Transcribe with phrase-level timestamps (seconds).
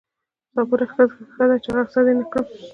[0.53, 1.03] صابره ښه
[1.49, 2.45] ده چې غصه دې نه کړم